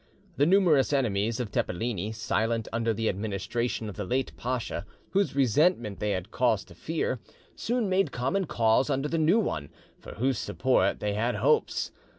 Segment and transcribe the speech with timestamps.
[0.37, 5.99] The numerous enemies of Tepeleni, silent under the administration of the late pacha, whose resentment
[5.99, 7.19] they had cause to fear,
[7.55, 9.69] soon made common cause under the new one,
[9.99, 11.91] for whose support they had hopes.